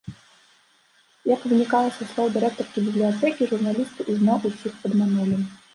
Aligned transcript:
Як 1.33 1.41
вынікае 1.51 1.83
са 1.99 2.03
слоў 2.15 2.27
дырэктаркі 2.39 2.79
бібліятэкі, 2.89 3.43
журналісты 3.53 4.01
ізноў 4.17 4.39
усіх 4.53 4.73
падманулі. 4.85 5.37